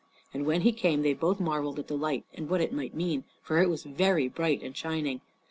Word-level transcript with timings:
And 0.33 0.47
when 0.47 0.61
he 0.61 0.71
came 0.71 1.03
they 1.03 1.13
both 1.13 1.39
marveled 1.39 1.77
at 1.77 1.87
the 1.87 1.95
light 1.95 2.25
and 2.33 2.49
what 2.49 2.59
it 2.59 2.73
might 2.73 2.95
mean, 2.95 3.23
for 3.43 3.61
it 3.61 3.69
was 3.69 3.83
very 3.83 4.27
bright 4.27 4.63
and 4.63 4.75
shining. 4.75 5.21